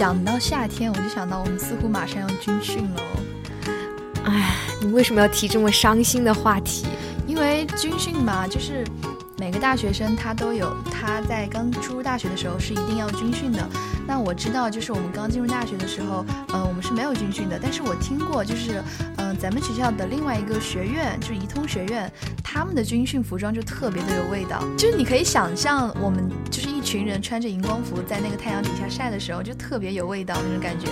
[0.00, 3.02] 讲到夏天，我就想到我们似乎马上要军训了。
[4.24, 6.86] 哎，你为什么要提这么伤心的话题？
[7.26, 8.82] 因为军训嘛，就是
[9.36, 13.68] 每个大学生他都有他在刚出入大学的时候是一定要军训的。
[14.06, 17.60] 那我知道，就是我们刚进入大学的时候，嗯，我们是没有军训的。
[17.62, 18.82] 但是我听过，就是
[19.18, 22.10] 嗯，咱们学校的另外一个学院，就是怡通学院，
[22.42, 24.64] 他们的军训服装就特别的有味道。
[24.78, 30.88] 就是你可以想象，我们就是一群人穿着荧光服在那个太阳底下晒的时候，就特别有味道那种感觉，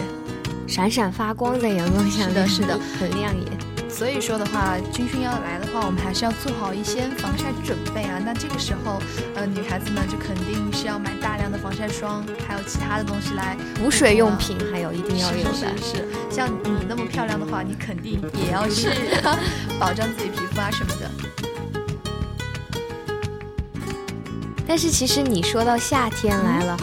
[0.64, 3.90] 闪闪发光在阳光下，是的，是的，很亮眼。
[3.90, 8.22] 所以说的话，军训要来的话，我们还是要做好一些防晒准备啊。
[8.24, 9.02] 那这个时候，
[9.34, 15.52] 呃，女孩子们就肯定是要买大量的防晒霜，还有其他的东西来补水用品，还有一定要有的。
[15.52, 18.88] 是是，像你那么漂亮的话，你肯定也要去
[19.80, 21.10] 保障自己皮肤啊什么的。
[24.68, 26.76] 但是其实你说到夏天来了，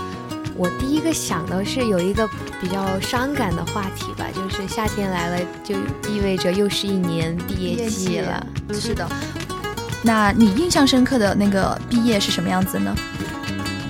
[0.58, 2.28] 我第一个想的是有一个。
[2.62, 5.76] 比较伤感的话题吧，就是夏天来了，就
[6.10, 8.48] 意味着又是一年毕业季了。
[8.74, 9.08] 是的，
[10.02, 12.96] 那你印象深刻的那个毕业是什么样子呢？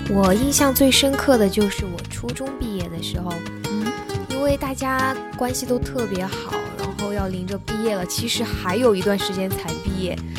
[0.09, 3.31] 我印象最深刻的就是我初中毕业的时候，
[3.69, 3.85] 嗯，
[4.29, 10.34] 因为大家关系都特别好，然后要临着毕业了，其实还有一段时间才毕业，然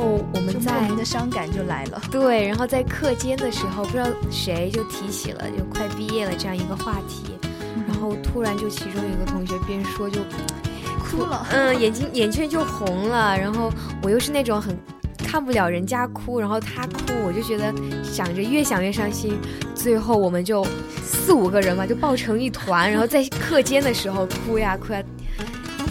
[0.00, 2.00] 后我们在莫名的伤感就来了。
[2.10, 7.38] 对，然后在课间的时候，不知道谁就提起了就快毕业了这样一个话题。
[7.86, 10.20] 然后突然就其中有个同学边说就
[10.98, 13.36] 哭了，嗯，眼睛眼圈就红了。
[13.36, 13.70] 然后
[14.02, 14.74] 我又是那种很
[15.18, 17.72] 看不了人家哭，然后他哭，我就觉得
[18.02, 19.38] 想着越想越伤心。
[19.74, 20.66] 最后我们就
[21.04, 25.02] 四五个人嘛，就抱成一团，然后在课间的时候哭呀哭呀。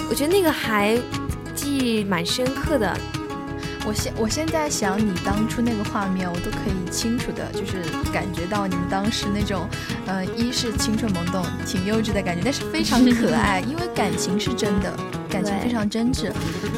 [0.09, 0.97] 我觉得那个还
[1.53, 2.97] 记忆蛮深刻的。
[3.85, 9.67] 我现我现在想你当初那个画面，我都可以清楚的，就是感觉到你们当时那种，
[10.05, 14.93] 呃，一是青春萌动、挺幼稚的感觉，但是非常可爱，因为感情是真的，
[15.29, 16.31] 感情非常真挚。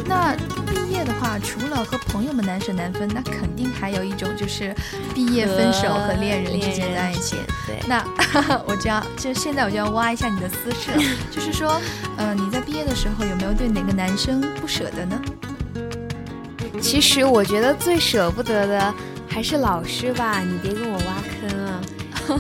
[0.06, 0.35] 那
[0.67, 4.73] 毕业的话，除了和朋友们难舍难分，那肯定还有一种就是
[5.13, 7.38] 毕业分手和恋人之间的爱情。
[7.67, 8.06] 对，那
[8.67, 10.91] 我就要就现在我就要挖一下你的私事，
[11.29, 11.81] 就是说，
[12.17, 15.19] 呃，你在毕业的时候有没有对哪个男生不舍得呢？
[16.81, 18.93] 其实我觉得最舍不得的
[19.27, 21.81] 还是老师吧，你别跟我挖坑啊。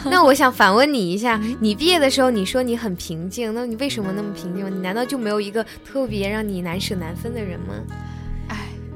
[0.09, 4.69] 那我想反问你一下，你毕业的时候你说你很平静，那你为什么那么平静？
[4.69, 7.75] 你难道就没有一个特别让你难舍难分的人吗？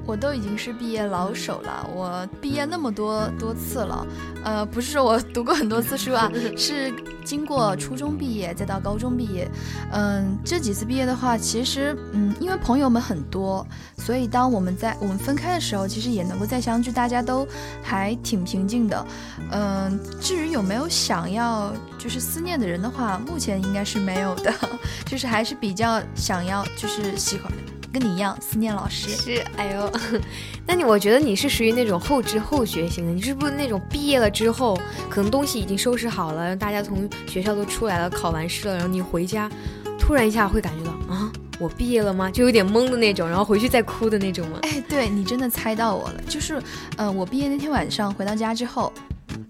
[0.06, 4.08] 我都已经是毕业老手了，我毕业那么多多次了，
[4.44, 6.94] 呃，不是说我读过很多次书啊， 是。
[7.26, 9.50] 经过初中毕业再到高中毕业，
[9.92, 13.66] 嗯，这几次毕业的话，其实，嗯，因为朋友们很多，
[13.98, 17.48] 所以当我们在我们分开的时候，其实也能够再相聚，大家都
[17.82, 19.08] 还挺平静的，
[19.50, 24.54] 嗯，至于有没有想要就是思念的人的话，目前应该是没有的，
[25.08, 27.52] 就是还是比较想要就是喜欢。
[27.98, 29.90] 跟你一样思念老师是，哎呦，
[30.68, 34.78] 那你我觉得你是属于那种后知后觉型的，你是不是那种毕业了之后，
[35.10, 39.50] 可能东西已经收拾好了，大家从学校都出来了，考完试了，然后你回家，
[39.98, 42.30] 突然一下会感觉到啊，我毕业了吗？
[42.30, 44.60] 就有点懵的那种，然后回去再哭的那种吗？
[44.68, 46.62] 哎，对你真的猜到我了，就是，
[46.98, 48.92] 呃，我毕业那天晚上回到家之后，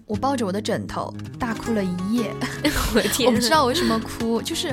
[0.06, 2.30] 我抱着我的枕头大哭了一夜，
[2.94, 4.72] 我的天，我不知道为什么哭，就是。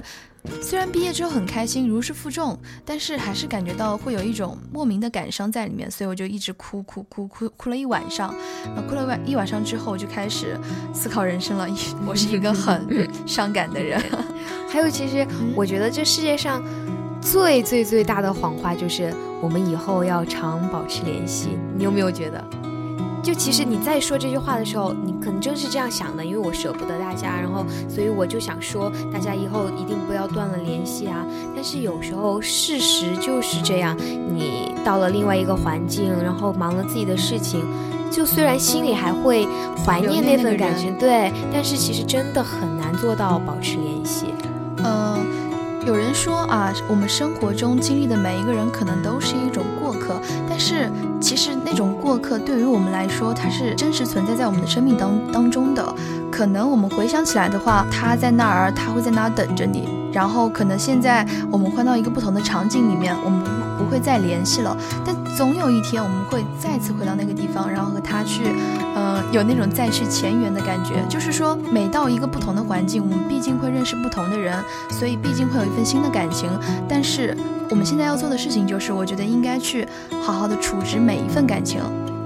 [0.61, 8.33] 虽然毕业之后很开心，如释负重，但是还是感觉到会有一种莫名的感伤在里面，所以我就一直哭哭哭哭哭了一晚上。
[8.75, 10.59] 那哭了晚一晚上之后，我就开始
[10.93, 11.67] 思考人生了。
[12.05, 14.01] 我是一个很伤感的人。
[14.69, 15.25] 还有，其实
[15.55, 16.61] 我觉得这世界上
[17.21, 21.57] 最最最大的谎话就是我们以后要常保持联系。
[21.77, 22.43] 你有没有觉得？
[23.23, 31.25] 就其实你在说这句话的时候，你可能真是这样想的，因为我舍不得大家，然后所以我就想说，大家以后一定不要断了联系啊。
[31.55, 37.65] 但是有时候事实就是这样，你到了另外一个环境，然后忙了自己的事情，
[38.11, 39.47] 就虽然心里还会
[39.85, 44.25] 怀念那份感情，对，但是其实真的很难做到保持联系。
[44.85, 45.25] 嗯，
[45.85, 50.19] 有人说啊，我们生活中经历的每一个人可能都是一种过客，
[50.49, 50.89] 但是。
[51.23, 55.95] 其实那种过客对于我们来说，它是真实存在在我们的生命当当中的。
[56.29, 59.87] 可能我们回想起来的话，他在那儿，他会在那儿等着你。
[60.11, 63.41] 然后可能现在我们换到一个不同的场景里面，我们
[63.83, 64.77] 不会再联系了。
[65.05, 68.43] 但总有一天我们会再次回到那个地方，然后和他去，
[68.95, 71.03] 呃，有那种再续前缘的感觉。
[71.09, 74.55] 就是说，每到一个不同的环境，我们毕竟会认识不同的人，
[74.89, 76.49] 所以毕竟会有一份新的感情。
[76.87, 77.35] 但是
[77.69, 79.87] 我们现在要做的事情就是，我觉得应该去
[80.21, 81.81] 好好的处置每一份感情。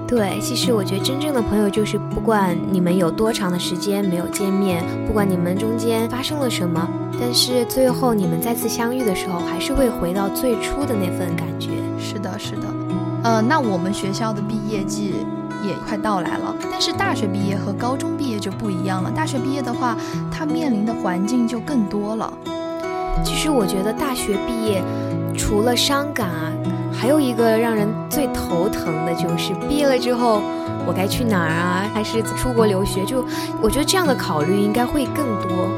[0.06, 6.88] 对，其实我觉得真正的朋友就是，不管你们有多长的时间没有见面，不管你们中间发生了什么，
[7.20, 11.70] 但是最后你们再次相遇的时候，还是会回到最初的那份感觉。
[11.98, 12.62] 是的，是的。
[13.24, 15.14] 呃，那我们学校的毕业季
[15.66, 19.10] 也快到来了，但是大学毕业和高中毕业就不一样了。
[19.10, 19.96] 大学毕业的话，
[20.30, 22.32] 它面临的环境就更多了。
[23.24, 24.82] 其实我觉得大学毕业，
[25.36, 26.52] 除了伤感啊。
[26.90, 30.42] 还有一个让人最头疼的就是毕业了之后，
[30.84, 31.88] 我该去哪儿啊？
[31.94, 33.04] 还是出国留学？
[33.04, 33.24] 就
[33.62, 35.68] 我觉得这样的考虑应该会更多。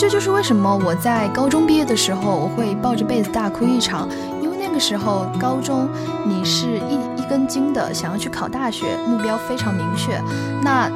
[0.00, 4.08] 这就是为什么我在高中毕业的时候，我会抱着被子大哭一场，
[4.40, 5.86] 因为那个时候高中
[6.24, 10.18] 你是一一根筋的想要去考大学，目标非常明确。
[10.62, 10.90] 那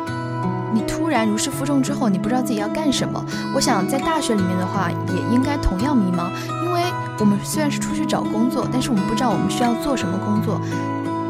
[0.72, 3.22] 你突然如释负重之后，你不知道自己要干什么。
[3.54, 6.30] 我想在大学里面的话，也应该同样迷茫，
[6.64, 6.80] 因为
[7.18, 10.58] 我们虽然是出去找工作，但是我们不知道我们需要做什么工作。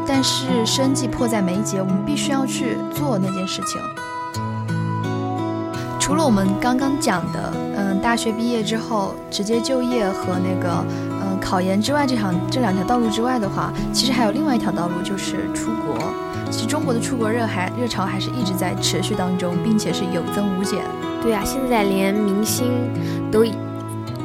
[0.07, 3.81] 但是生计迫在眉睫，我们必须要去做那件事情。
[6.05, 10.85] 除了我们刚刚讲的，嗯，大学毕业之后直接就业和那个，
[11.19, 15.97] 嗯，考研之外，这场这两条道路之外的话，其实还有另外一条道路，就是出国。
[16.51, 20.79] 其实中国的出国热还热潮还是一直在持续当中，并且是有增无减。
[21.23, 22.67] 对啊，现在连明星
[23.31, 23.43] 都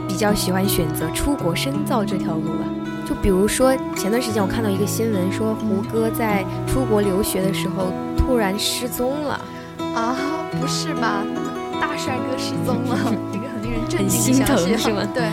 [0.07, 2.67] 比较喜欢选择出国深造这条路了。
[3.09, 9.41] 就比如说前段时间我看到一个新闻，说胡歌在出国留学的时候突然失踪了。
[9.95, 10.15] 啊，
[10.61, 11.25] 不是吧？
[11.81, 12.97] 大帅哥失踪了，
[13.33, 15.03] 一个很令人震惊的消息，是吗？
[15.15, 15.25] 对。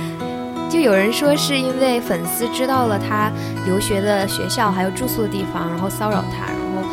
[0.70, 3.32] 就有人说是因为粉丝知道了他
[3.66, 6.46] 留学的学校还有住宿的地方，然后骚扰他。
[6.48, 6.90] 然后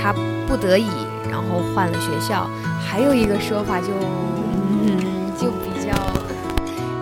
[0.00, 0.14] 他
[0.46, 0.86] 不得已，
[1.28, 2.48] 然后换了学校。
[2.88, 3.88] 还有一个说法就，
[4.70, 4.96] 嗯，
[5.36, 5.92] 就比较，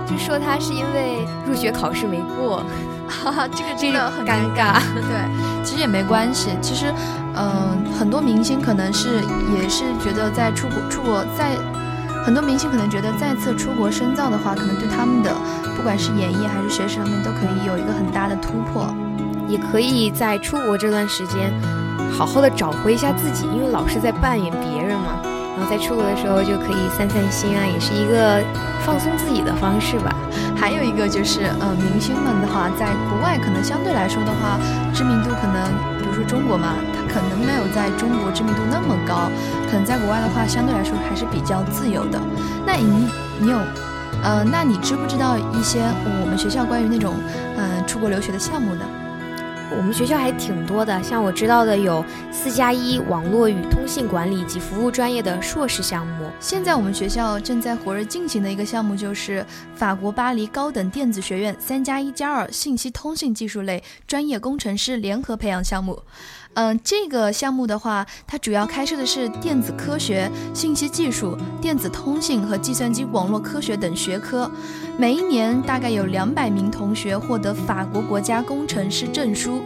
[0.07, 2.65] 就说他是因为入学考试没过，
[3.07, 4.81] 哈哈，这个真的很尴尬。
[4.95, 6.49] 对，其实也没关系。
[6.63, 6.87] 其实，
[7.37, 9.21] 嗯，很多明星可能是
[9.55, 11.51] 也是觉得在出国出国，在
[12.25, 15.31] 很多明星可能觉得再次出国深造的话，可能对他们的
[15.77, 18.93] 不管是演艺还是学识上面都可以有一个很大的突破，
[19.47, 21.53] 也可以在出国这段时间。
[22.11, 25.21] 好好的找回一下自己，因为老是在扮演别人嘛。
[25.57, 28.43] 然后在出国的时候就可以散散心啊，也是一个
[28.85, 30.11] 放松自己的方式吧。
[30.57, 34.59] 还有一个就是，呃，明星们的话，在国外可能相对来说的话，
[34.95, 35.63] 知名度可能，
[35.94, 39.29] 比如说中国嘛，它可能没有在中国知名度那么高，
[39.69, 42.21] 可能在国外的话，相对来说还是比较自由的。
[42.65, 43.09] 那你
[43.41, 43.59] 你有，
[44.23, 47.15] 呃，那你知不知道一些我们学校关于那种，
[47.57, 48.85] 嗯，出国留学的项目呢？
[49.77, 56.24] 我们学校还挺多的，像我知道的有四加一网络与通信管理及服务专业的硕士项目。
[56.41, 66.03] 现在我们学校正在火热进行的一个项目就是法国巴黎高等电子学院三加一加二信息通信技术类专业工程师联合培养项目。
[66.55, 74.49] 嗯，这个项目的话，它主要开设的是电子科学、信息技术、电子通信和计算机网络科学等学科。
[74.97, 79.61] 每一年大概有两百名同学获得法国国家工程师证书，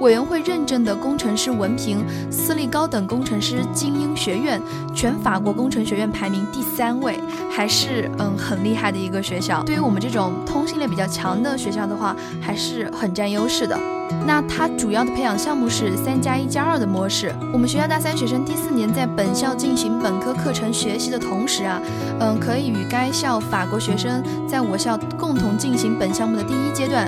[0.00, 4.60] 委员会认证的工程师文凭，私立高等工程师精英学院，
[4.92, 9.62] 全法国工程学院排名第三位，还是嗯很厉害的一个学校。
[9.62, 13.78] 对于我们这种通信类比较强的学校的话，还是很占优势的。
[14.26, 17.30] 那它主要的培养项目是三加加一加二的模式。
[17.52, 21.78] 我们学校大三学生第四年在本校进行本科课程学习的同时啊，
[22.20, 27.06] 嗯，可以与该校法国学生在我校共同进行本项目的第一阶段，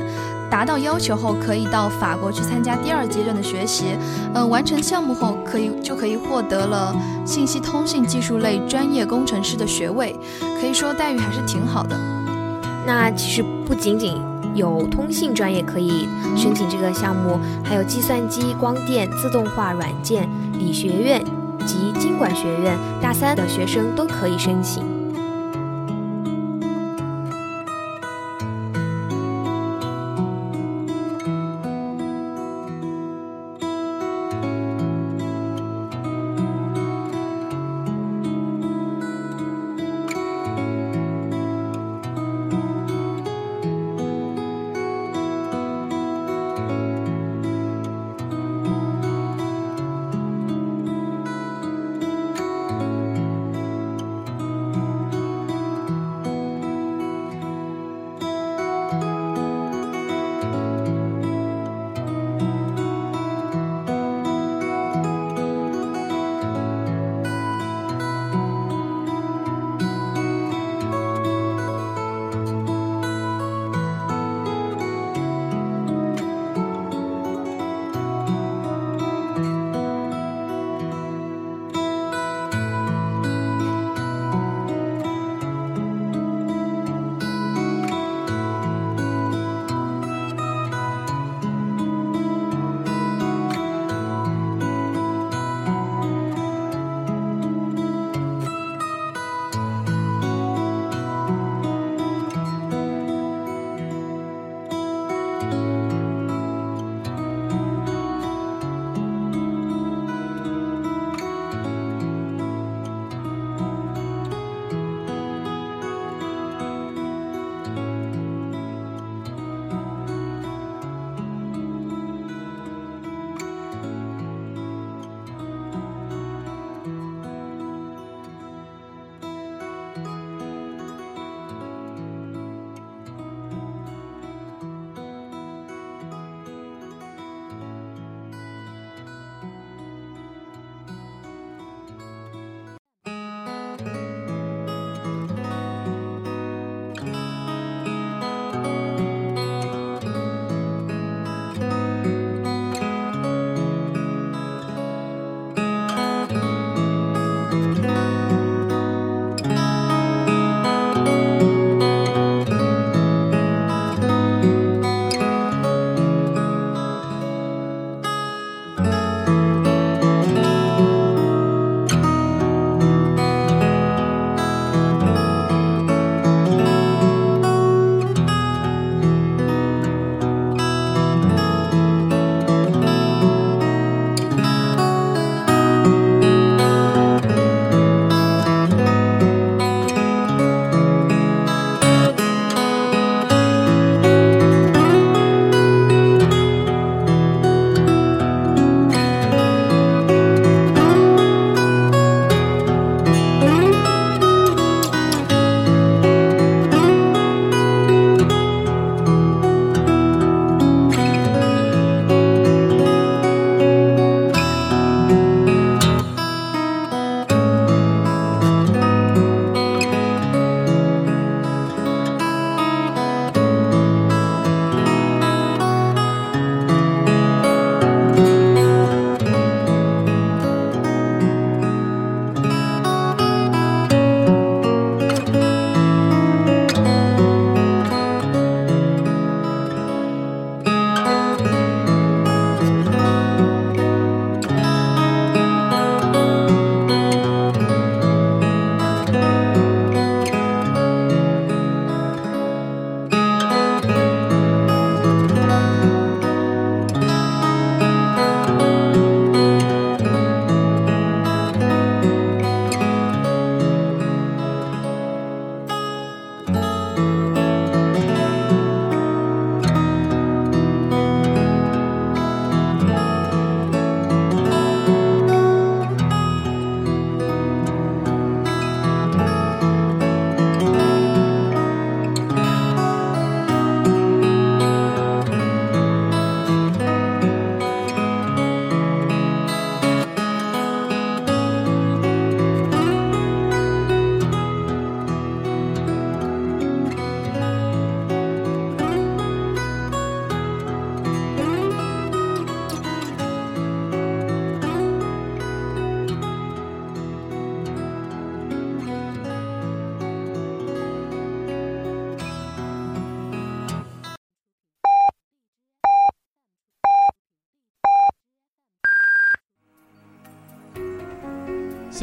[0.51, 3.97] 达到要求后可以到法国去参加第二阶段的学习。
[4.35, 10.15] 嗯，完成项目后可以就可以获得了信息通信技术类专业工程师的学位，
[10.61, 11.99] 可以说待遇还是挺好的。
[12.87, 14.34] 那其实不仅仅。
[14.55, 21.23] 有通信专业可以申请这个项目，还有计算机、光电、自动化、软件、理学院
[21.67, 24.94] 及经管学院大三的学生都可以申请。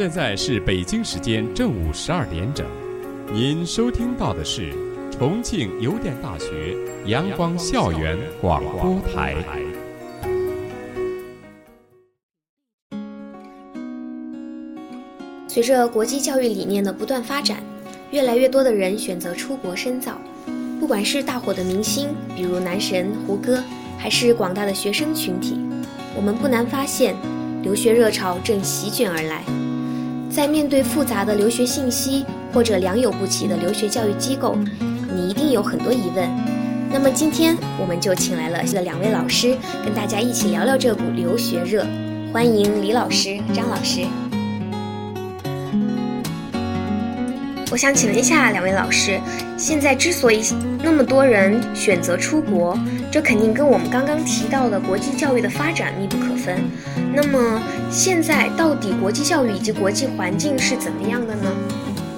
[0.02, 2.66] 现在是北京时间正午十二点整，
[3.32, 4.74] 您收听到的是
[5.12, 9.36] 重庆邮电大学阳光校园广播台。
[15.48, 17.62] 随着国际教育理念的不断发展，
[18.10, 20.20] 越来越多的人选择出国深造。
[20.80, 23.64] 不管是大火的明星，比如男神胡歌，
[24.00, 25.60] 还是广大的学生群体，
[26.16, 27.16] 我们不难发现，
[27.62, 29.44] 留学热潮正席卷而来。
[30.32, 34.58] 在面对复杂的留学信息或者良莠不齐的留学教育机构，
[35.14, 36.30] 你一定有很多疑问。
[36.90, 41.86] 那么今天我们就请来了两位老师，跟大家一起聊聊这股留学热。
[42.32, 44.06] 欢迎李老师、张老师。
[47.72, 49.18] 我想请问一下两位老师，
[49.58, 50.44] 现在之所以
[50.84, 52.78] 那么多人选择出国，
[53.10, 56.60] 这肯定跟我们刚刚提到的国际教育的发展密不可分。
[57.14, 61.50] 那么现在到底国际教育以及国际环境是怎么样的呢？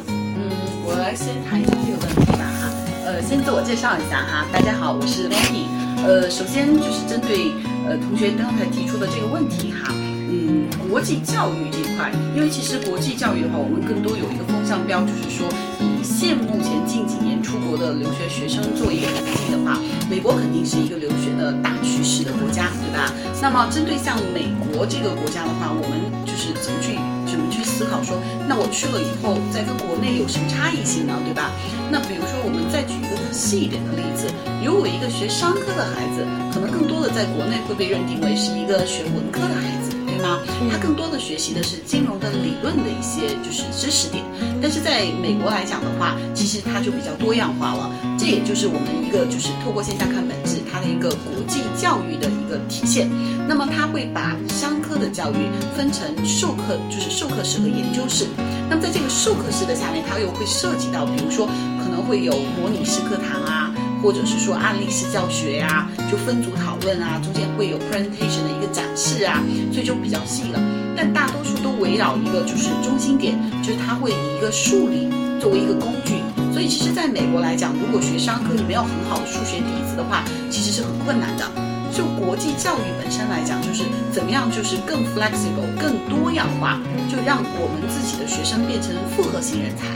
[0.07, 0.49] 嗯，
[0.87, 2.71] 我来先谈一下这个问题吧哈。
[3.05, 5.67] 呃，先自我介绍一下哈，大家好，我是 Lenny。
[6.03, 7.51] 呃，首先就是针对
[7.87, 9.93] 呃同学刚才提出的这个问题哈。
[10.33, 15.45] 嗯，国际教育这块，因为其实国际教育的话，我们更多有一个风向标，就是说
[15.77, 19.77] 以现目前近几年出国的留学学生做一个统计的话，
[20.09, 23.13] 美国肯定是一个留学的大趋势的国家，对吧？
[23.41, 26.97] 那么针对像美国这个国家的话，我们就是怎么去
[27.29, 28.17] 怎么去思考说，
[28.49, 31.13] 那我去了以后，在跟国内有什么差异性呢？
[31.21, 31.53] 对吧？
[31.93, 34.31] 那比如说我们再举一个更细一点的例子，
[34.65, 39.82] 如果一个学商科的孩子，可能更多的在国内会被认定为是一个学文科的孩子。
[40.23, 40.39] 那
[40.71, 44.23] 他更多的学习的是金融的理论的一些就是知识点，
[44.61, 47.91] 但是在美国来讲的话，其实它就比较多样化了。
[48.17, 53.11] 这也就是我们一个就是透过现象看本质，它的一个国际教育的一个体现。
[53.49, 58.25] 那么它会把商科的教育分成授课，就是授课室和研究室。
[58.69, 61.45] 那么在这个授课室的下面，它又会涉及到，比如说
[61.83, 63.72] 可能会有模拟式课堂啊。
[64.03, 70.59] 或者是说案例式教学呀，就分组讨论啊，中间会有 presentation 的一个展示啊，所以就比较细了。
[70.95, 75.07] 但大多数都围绕一个就是中心点，就是它会以一个数理
[75.39, 76.21] 作为一个工具。
[76.51, 81.49] 所以其实在美国来讲，如果学商科你没有很好的数学底子的话，其实是很困难的。
[81.95, 86.77] 就国际教育本身来讲，就是怎么样就是更 flexible、更多样化，
[87.09, 89.87] 就让我们自己的学生变成复合型人才。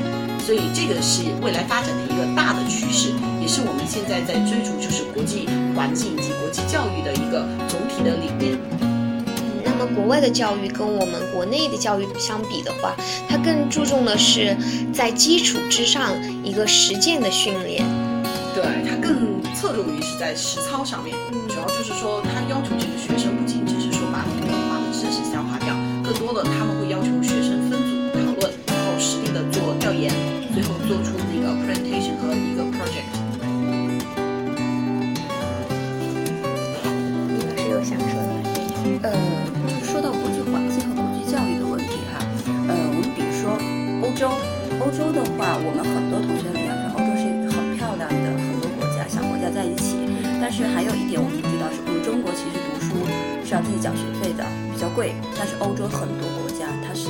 [0.48, 8.58] 所以这个是未来发展的一个大的趋势，也是我们现在在追逐，就是国际环境以及国际教育的一个总体的理念。
[9.66, 12.96] 那么国外的教育跟我们国内的教育相比的话，
[13.28, 14.56] 它更注重的是
[14.94, 17.84] 在基础之上一个实践的训练。
[18.56, 21.14] 对，它更侧重于是在实操上面，
[21.50, 25.76] 主要就是说它要求这个学生不仅只是说把理论化的知识消化掉，
[26.08, 26.77] 更多的他们
[29.98, 30.14] 研。
[30.54, 33.06] 最后做出那个 presentation 和一个 project。
[37.30, 38.18] 你老师有想说
[39.02, 39.10] 的？
[39.10, 39.14] 呃，
[39.84, 42.18] 说到国际环境和国际教育的问题哈，
[42.68, 43.54] 呃，我们比如说
[44.02, 44.34] 欧洲，
[44.82, 49.98] 欧洲的话，我们很多同学里面说欧洲是很漂亮的很多国家，小国家在一起。
[50.42, 52.98] 但是还有一点我们不知道是，我们中国其实读书
[53.46, 54.42] 是要自己缴学费的，
[54.74, 55.14] 比较贵。
[55.38, 57.10] 但是欧洲很多国家它是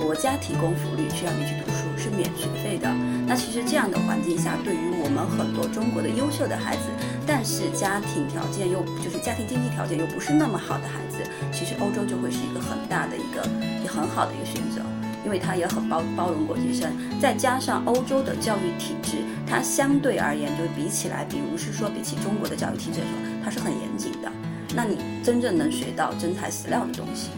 [0.00, 1.75] 国家提供福利，需要你去读书。
[2.06, 2.88] 是免学费的。
[3.26, 6.86] 那其实这样的环境下，对于我们很多中国的优秀的孩子，
[7.26, 11.18] 但是家庭条件又就是家庭经济条件又不是那么好的孩子，
[11.50, 13.42] 其实欧洲就会是一个很大的一个
[13.82, 14.80] 也很好的一个选择，
[15.24, 24.30] 因为它也很包包容国际生，再加上欧洲的教育体制，它相对而言就比起来，比如是说比起中国的教育体制来说，它是很严谨的。
[24.74, 27.30] 那你真正能学到真材实料的东西。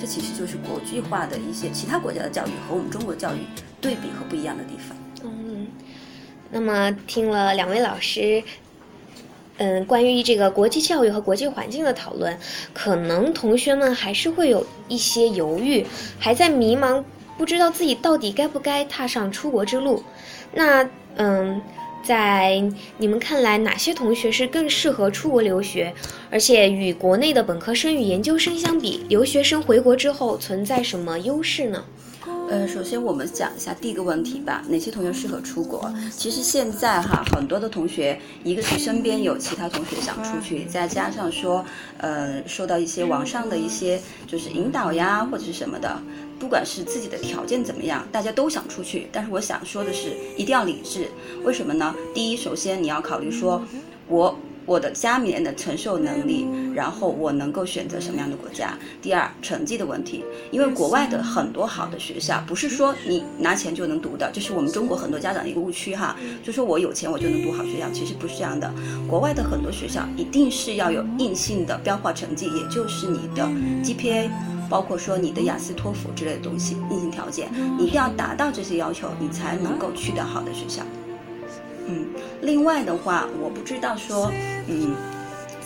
[0.00, 3.40] 这其实就是国际化的一些其他国家的教育和我们中国教育
[3.80, 4.96] 对比和不一样的地方。
[5.22, 5.66] 嗯，
[6.50, 8.42] 那么听了两位老师，
[9.58, 12.34] 嗯，关于这个国际教育和国际环境的讨论，
[12.72, 15.86] 可能同学们还是会有一些犹豫，
[16.18, 17.04] 还在迷茫，
[17.36, 20.02] 不知道自己到底该不该踏上出国之路。
[20.54, 21.60] 那，嗯。
[22.02, 22.62] 在
[22.98, 25.92] 你们看来，哪些同学是更适合出国留学？
[26.30, 31.84] 而且与国内的本科生与研究生相比，留学生回国之后存在什么优势呢？
[32.50, 35.88] 呃，首先我们讲一下第一个问题吧，哪些同学适合出国？
[36.10, 41.64] 其实现在哈，很多的同学，一个是身边有其他同学想出去，再加上说，
[41.98, 45.96] 呃，受到一些网上的一些就是引导呀，或者是什么的。
[46.40, 49.06] 不管是自己的条件怎么样，大家都想出去。
[49.12, 51.06] 但是我想说的是，一定要理智。
[51.44, 51.94] 为什么呢？
[52.12, 53.62] 第一，首先你要考虑说，
[54.08, 54.36] 我
[54.70, 58.78] 我的家里面的承受能力，然后我能够选择什么样的国家。
[59.02, 68.72] 第二，成绩的问题，因为国外的很多好的学校，不是说你拿钱就能读的，这是我们中国很多家长的一个误区哈，就说我有钱我就能读好学校，其实不是这样的。
[69.08, 73.42] 国外的很多学校一定是要有硬性的标化成绩，也就是你的
[73.82, 74.30] GPA。
[74.68, 80.84] 包括说你的雅思、托福之类的东西，硬性条件，你一定要达到这些要求，你才能够去到好的学校。
[81.86, 82.06] 嗯，
[82.42, 84.30] 另外的话，我不知道说，
[84.66, 84.94] 嗯。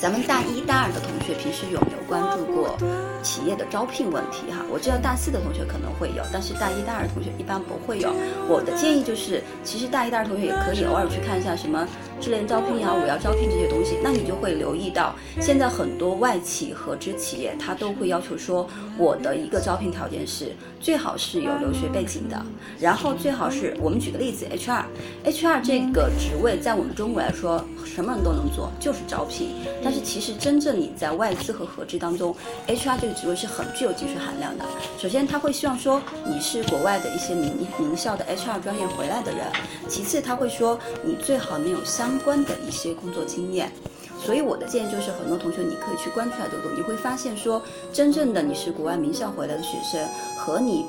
[0.05, 2.77] 咱们大一、大二的同学平时有没有关注过
[3.23, 4.53] 企业的招聘问题？
[4.53, 8.12] 哈，我知道大四的同学可能会有，但是大一、大二同学一般不会有。
[8.47, 11.88] 我的建议就是，其实大一、大二同学也可以偶尔去看一下什么
[12.21, 22.37] 智联招聘呀、我要招聘这些东西，那你就会留意到，现在很多外企、合资企业，它都会要求说，我的一个招聘条件是最好是有留学背景的，
[22.79, 29.51] 然后最好是我们举个例子，HR，HR 这个职位在我们中国来说，什么人都能做，就是招聘，
[29.83, 32.35] 但是其实真正你在外资和合资当中
[32.66, 34.64] ，HR 这个职位是很具有技术含量的。
[34.99, 39.47] 首先他会希望说你是国外的一些名名校的 HR 专业回来的人，
[39.88, 43.70] 其次他会说你最好能有相关的一些工作经验。
[44.18, 47.61] 所以我的建议就是，很多同学你可以去关注一下这个，你会发现说，
[47.92, 50.87] 真正的你是国外名校回来的学生，和你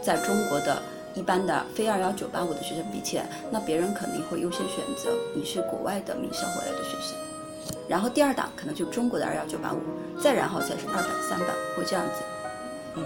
[0.00, 0.80] 在中国的
[1.14, 7.16] 一般的非二幺九八五的学生比起来，那别人肯定会优先选择你是国外的名校回来的学生。
[7.88, 9.78] 然后第二档可能就中国的二幺九八五，
[10.22, 12.22] 再然后才是二本三本，会这样子。
[12.96, 13.02] 嗯，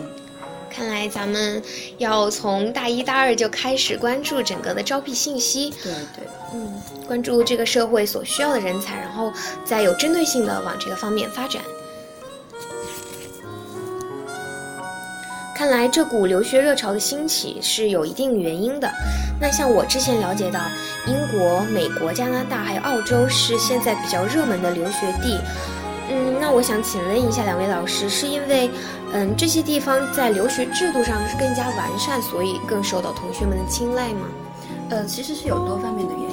[0.71, 1.63] 看来咱们
[1.99, 5.71] 要从大一大二就开始关注整个的招聘信息。
[5.83, 9.33] 对对，嗯，关注这个社会所需要的人才，然后
[9.65, 11.63] 再有针对性的往这个方面发展。
[15.55, 18.91] 看来这股留学热潮的兴起是有一定原因的。
[19.41, 20.61] 那像我之前了解到，
[21.07, 25.39] 英国、美国、加拿大还有澳洲是现在比较热门的留学地。
[26.11, 28.69] 嗯，那我想请问一下两位老师，是因为
[29.13, 34.27] 嗯这些地方在留学制度上是更加完善，所以更受到同学们的青睐吗？
[34.91, 36.24] 呃，其实是有多方面的原因。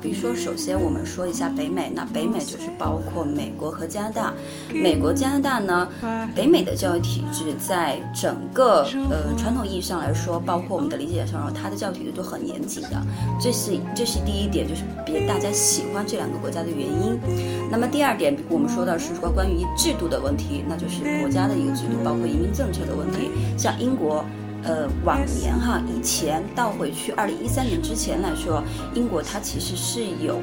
[0.00, 4.32] 比如说，首先我们说一下北美，那北美就是包括美国和加拿大。
[4.72, 5.88] 美国、加拿大呢，
[6.34, 13.02] 北美的教育体制在整个呃传统意义上来说，包括我们的理解上，它的教育体制都很严谨的。
[13.40, 17.18] 这是这是第一点，就是别大家喜欢这两个国家的原因。
[17.70, 24.24] 那么第二点，我们说到是说关于制度的问题，那就是国家的一个制度，包括移民政策的问题，像英国。
[24.64, 28.62] 呃，往年哈，以前倒回去，二零一三年之前来说，
[28.94, 30.40] 英国它其实是有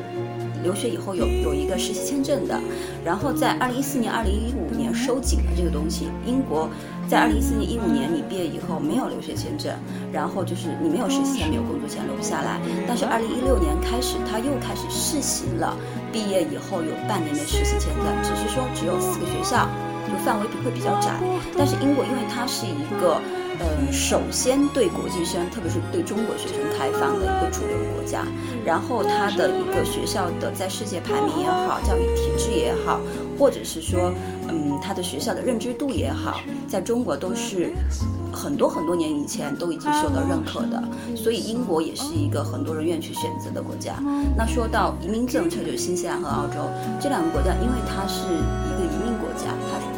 [0.63, 2.59] 留学以后有有一个实习签证的，
[3.03, 6.07] 然后在二零一四年、二零一五年收紧了这个东西。
[6.25, 6.69] 英国
[7.09, 9.71] 在二零一四年、一五年你毕业以后没有留学签证，
[10.11, 12.59] 然后就是你没有实习签、没有工作签留不下来。
[12.87, 15.75] 但是二零一六年开始，他又开始试行了，
[16.11, 19.67] 毕业以后有半年的实习签证，只是说只有四个学校，
[20.07, 21.19] 就范围会比较窄。
[21.57, 23.19] 但是英国因为它是一个。
[23.59, 28.25] 嗯，首先对国际生，特别是对中国学生开放的一个主流国家，
[28.65, 32.99] 然后它的一个学校的在世界排名也好，教育体制也好，
[33.39, 34.11] 或者是说，
[34.49, 37.71] 嗯，它的学校的认知度也好，在中国都是
[38.31, 40.83] 很多很多年以前都已经受到认可的，
[41.15, 43.95] 所以英国也是一个很多人愿意去选择的国家。
[44.37, 46.55] 那说到移民政策，就是新西兰和澳洲
[46.99, 48.23] 这两个国家，因为它是，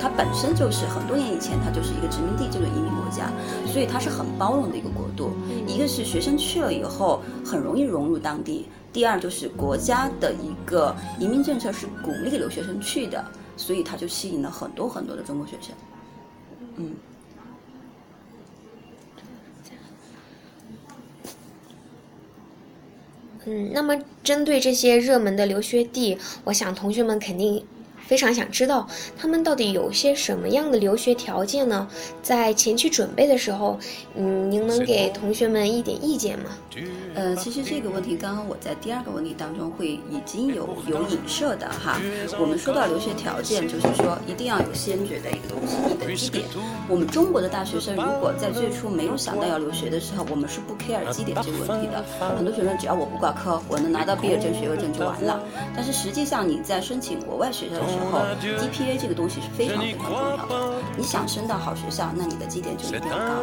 [0.08, 0.18] 它。
[0.18, 3.32] 本身就是很多年以前，它就是一个殖民地，这种移民国家，
[3.66, 5.32] 所以它是很包容的一个国度。
[5.68, 13.24] 一个是学生去了以后很容易融入当地，第二就是国家的一个移民政策是鼓励留学生去的，
[13.56, 15.76] 所以它就吸引了很多很多的中国学生。
[16.78, 16.96] 嗯。
[23.46, 27.64] 嗯，那么针对这些热门的留学地，我想同学们肯定。
[28.08, 31.88] 非常想知道他们到底有些什么样的留学条件呢？
[32.24, 33.78] 在前期准备的时候，
[34.16, 36.46] 嗯，您能给同学们一点意见吗？
[37.16, 42.00] 呃，其实这个问题刚刚我在第二个问题当中会已经有有影射的哈。
[42.40, 46.46] 我们说到留学条件，就是说一定要有先决的一个东西，你的基点。
[46.88, 52.06] 我们中国的大学生如果在最初没有想到要留学的时候，我们是不 care 基点这个问题的。
[52.38, 55.44] 很多学生只要我不挂科，我能拿到毕业证、学位证就完了。
[55.76, 60.78] 但是实际上你在申请国外学校的时候，然后 GPA 这个东西是非常非常重要的。
[60.96, 63.42] 你想升到好学校，那你的基点就一定要高。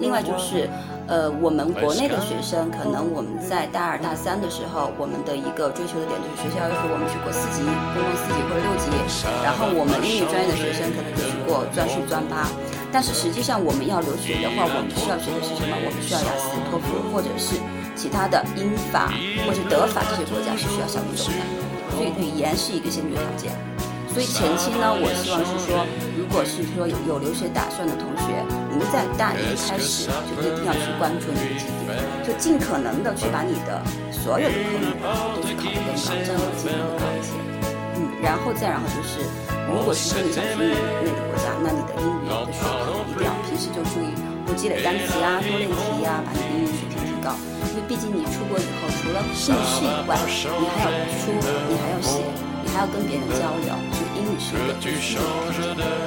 [0.00, 0.68] 另外就是，
[1.06, 7.62] 呃，我们国内的学生，可能我们在大二大三的时候，我们的一个追求的点就是学校要求我们去过四级，
[7.94, 8.90] 公共四级或者六级。
[9.44, 12.50] 然后我们英语专业的学生可能就去过专四、专八。
[12.92, 15.78] 但是实际上我们要留学的话，我们需要学的是什么？
[15.78, 17.56] 我们需要雅思、托福，或者是
[17.96, 19.08] 其他的英法
[19.46, 21.42] 或者德法这些国家是需要小语种的。
[21.96, 23.52] 所以语言是一个先决条件。
[24.12, 33.80] 所以前期呢，我希望是说，如果是说有留学打算的同学，您在大一开始就一定要去关注那个绩点，就尽可能的去把你的
[34.12, 34.92] 所有的科目
[35.32, 37.32] 都去考得更高，这样会尽量的高一些。
[37.96, 39.24] 嗯，然后再然后就是，
[39.64, 44.12] 如果是说你想去英语类的国家，那你的英语的水平一定要平时就注意
[44.44, 47.32] 多积累单词啊，多练题呀，把你的英语水平提高。
[47.72, 51.32] 因为毕竟你出国以后，除了应试以外，你还要出，
[51.72, 52.20] 你还要写，
[52.72, 53.76] 还要跟别人交流。
[53.92, 54.36] 就是英语。
[55.76, 56.02] 嗯。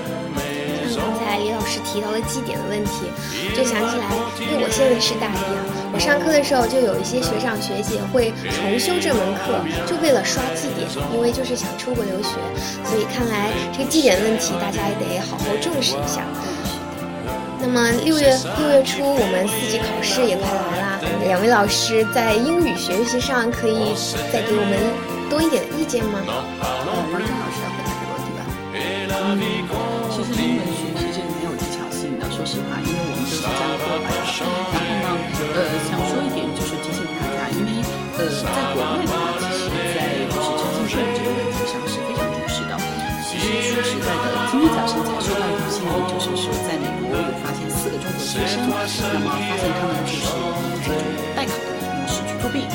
[0.88, 3.12] 像刚才李老师提到的绩点的问题，
[3.54, 4.06] 就想起来，
[4.40, 5.60] 因为我现在是大一啊，
[5.92, 12.38] 我上课的时候就有一些学长学姐会重修这门课，就为了刷绩点，因为就是想出国留学，
[12.86, 16.24] 所以看来这个绩点问题大家也得好好重视一下。
[17.60, 23.92] 那么六月六月初我们四级考试也快来啦，两位老师在英语学习上可以
[24.32, 24.80] 再给我们
[25.30, 26.20] 多一点的意见吗？
[26.26, 26.34] 那
[27.12, 28.40] 肯定还是要回答这个问题吧
[28.76, 29.10] 嗯，
[30.12, 34.20] 其实英文学习这个没有技巧性的，说实话，因为我们都是这样过来的。
[34.36, 34.52] 然后
[35.02, 35.08] 呢，
[35.56, 37.82] 呃，想说一点就是提醒大家，因为
[38.16, 42.76] 呃，在国外的话，其实在就是诚信税这个问题上是非常重视的。
[43.24, 50.96] 其实说实在的，今天早上才收到一条新闻，就是说在美国有发现四个中国学生，那么发现他们就是这种
[51.36, 52.68] 代考的模式去作弊。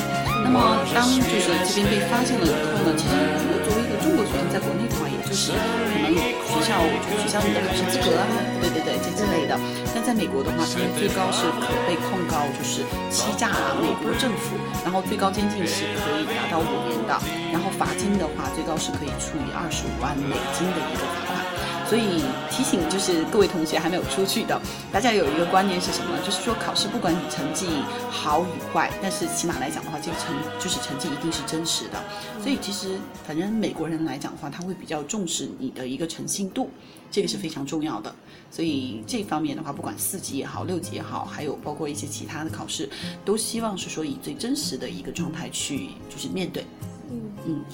[0.51, 6.75] 那么当就是这边被发现了以后呢，其实如果作为一个中国学生在国内的话，也就是可能学校
[7.23, 8.27] 取消你的考试资格啊，
[8.59, 9.55] 对对对，这之类的。
[9.95, 12.83] 但在美国的话，他们最高是可被控告就是
[13.15, 17.15] 欺诈美国政府，然后最高监禁是可以达到五年的，
[17.55, 21.50] 然后罚金的话，最高是可以处以二十五万美金的一个罚款。
[21.91, 26.17] 所以提醒就是各位同学还没有出去的，大家有一个观念是什么？
[26.25, 27.67] 就是说考试不管你成绩
[28.09, 32.01] 好与坏，但是起码来讲的话，这个成就是成绩一定是真实的。
[32.41, 36.71] 所以其实反正美国人来讲的话，他会比较重视你的一个诚信度，
[37.11, 38.15] 这个是非常重要的。
[38.53, 42.89] 所以这方面的话，不管四级也好，六级也好，还有包括一些其他的考试，
[43.25, 46.65] 都希望是说以最真实的一个状态去就是面对。
[47.11, 47.65] 嗯嗯。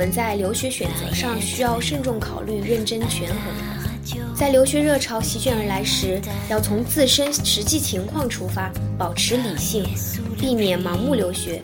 [0.00, 4.34] 我们在留学选择上需要慎重考虑，认真权衡。
[4.34, 9.84] 在留学热潮席卷而来时，要从自身实际情况出发，保持理性，
[10.38, 11.62] 避免盲目留学。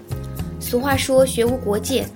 [0.60, 2.06] 俗话说“学无国界”，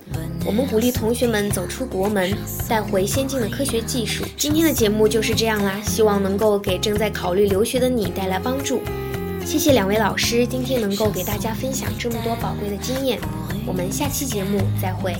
[0.44, 2.36] 我们鼓励同学们走出国门，
[2.68, 4.22] 带回先进的科学技术。
[4.36, 8.82] 今天的节目就是这样啦，希望能够给正在考虑留学的你带来帮助。
[9.42, 13.18] 谢谢两位老师今天能够给大家分享这么多宝贵的经验。
[13.66, 15.16] 我们下期节目再会。